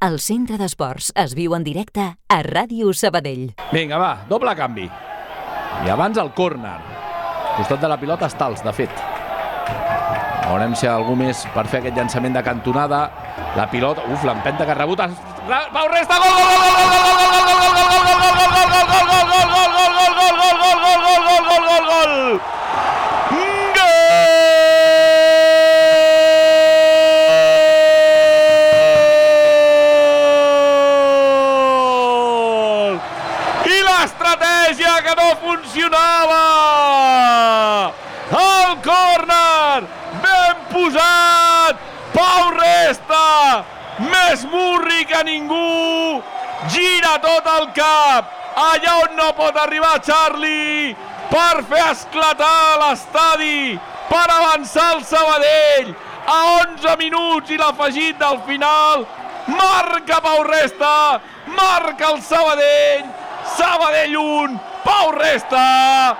El 0.00 0.14
centre 0.24 0.56
d'esports 0.56 1.10
es 1.20 1.34
viu 1.36 1.52
en 1.52 1.60
directe 1.60 2.00
a 2.00 2.36
Ràdio 2.46 2.94
Sabadell. 2.96 3.50
Vinga, 3.68 3.98
va, 4.00 4.22
doble 4.30 4.54
canvi. 4.56 4.86
I 4.88 5.92
abans 5.92 6.16
el 6.22 6.30
córner. 6.38 6.72
Al 6.72 7.58
costat 7.58 7.84
de 7.84 7.90
la 7.92 7.98
pilota 8.00 8.30
està 8.32 8.48
els, 8.48 8.64
de 8.64 8.72
fet. 8.72 9.04
Veurem 10.46 10.72
si 10.72 10.88
algú 10.88 11.18
més 11.20 11.44
per 11.52 11.66
fer 11.68 11.82
aquest 11.82 12.00
llançament 12.00 12.40
de 12.40 12.46
cantonada. 12.48 13.02
La 13.60 13.68
pilota... 13.68 14.08
Uf, 14.08 14.24
l'empenta 14.24 14.64
que 14.64 14.72
ha 14.72 14.80
rebut... 14.80 15.04
Pau 15.04 15.92
Resta, 15.92 16.16
gol, 16.16 16.32
gol, 16.32 16.48
gol, 16.48 16.76
gol, 16.80 16.92
gol! 16.96 17.09
I 34.00 34.02
l'estratègia 34.02 35.02
que 35.04 35.12
no 35.12 35.28
funcionava! 35.42 36.44
El 38.32 38.78
córner! 38.80 39.84
Ben 40.22 40.62
posat! 40.70 41.76
Pau 42.14 42.48
Resta! 42.56 43.66
Més 43.98 44.46
murri 44.48 45.04
que 45.04 45.20
ningú! 45.28 46.22
Gira 46.72 47.18
tot 47.20 47.52
el 47.58 47.68
cap! 47.76 48.32
Allà 48.56 48.96
on 49.04 49.16
no 49.20 49.28
pot 49.36 49.60
arribar 49.66 50.00
Charlie! 50.00 50.96
Per 51.28 51.60
fer 51.68 51.84
esclatar 51.90 52.80
l'estadi! 52.80 53.78
Per 54.08 54.26
avançar 54.40 54.94
el 54.96 55.04
Sabadell! 55.04 55.92
A 56.24 56.42
11 56.64 56.96
minuts 57.04 57.52
i 57.52 57.60
l'afegit 57.60 58.16
del 58.16 58.40
final! 58.48 59.04
Marca 59.46 60.24
Pau 60.24 60.46
Resta! 60.48 61.20
Marca 61.52 62.14
el 62.14 62.22
Sabadell! 62.24 63.28
Sabadell 63.56 64.16
1, 64.16 64.60
Pau 64.84 65.10
Resta! 65.12 66.16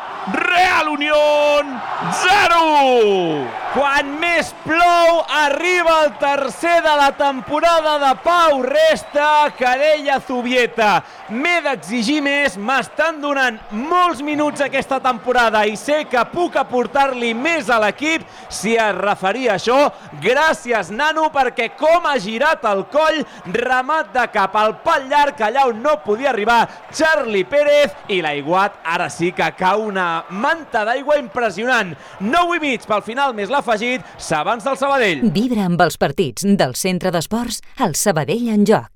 Real 0.60 0.88
Unión 0.88 1.80
0! 2.22 3.60
Quan 3.70 4.08
més 4.18 4.48
plou, 4.64 5.20
arriba 5.30 5.92
el 6.02 6.08
tercer 6.18 6.80
de 6.82 6.94
la 6.98 7.12
temporada 7.14 7.92
de 8.02 8.08
Pau 8.24 8.64
Resta, 8.66 9.46
Carella 9.54 10.16
Zubieta. 10.26 11.04
M'he 11.30 11.60
d'exigir 11.62 12.18
més, 12.24 12.56
m'estan 12.58 13.20
donant 13.22 13.60
molts 13.70 14.24
minuts 14.26 14.64
aquesta 14.64 14.98
temporada 15.04 15.62
i 15.70 15.76
sé 15.78 16.00
que 16.10 16.24
puc 16.32 16.58
aportar-li 16.58 17.30
més 17.30 17.70
a 17.70 17.78
l'equip 17.84 18.24
si 18.50 18.74
es 18.74 18.98
referia 18.98 19.54
a 19.54 19.60
això. 19.60 19.78
Gràcies, 20.24 20.90
nano, 20.90 21.28
perquè 21.30 21.70
com 21.78 22.10
ha 22.10 22.16
girat 22.18 22.66
el 22.72 22.82
coll, 22.90 23.22
remat 23.54 24.10
de 24.16 24.26
cap 24.34 24.58
al 24.58 24.80
pal 24.82 25.06
llarg 25.12 25.38
allà 25.46 25.68
on 25.70 25.78
no 25.84 25.94
podia 26.02 26.32
arribar 26.34 26.64
Charlie 26.90 27.46
Pérez 27.46 27.94
i 28.10 28.18
l'aiguat 28.18 28.82
ara 28.82 29.06
sí 29.14 29.30
que 29.30 29.46
cau 29.54 29.86
una 29.86 30.24
manta 30.50 30.84
d'aigua 30.88 31.18
impressionant. 31.20 31.94
9 32.20 32.58
i 32.58 32.62
mig 32.64 32.86
pel 32.88 33.04
final 33.06 33.34
més 33.36 33.52
l'afegit, 33.52 34.06
s'avança 34.18 34.74
el 34.74 34.80
Sabadell. 34.80 35.26
Vibra 35.34 35.68
amb 35.70 35.82
els 35.86 35.98
partits 36.00 36.46
del 36.62 36.76
centre 36.78 37.14
d'esports 37.14 37.62
al 37.86 37.94
Sabadell 37.98 38.50
en 38.54 38.66
joc. 38.66 38.90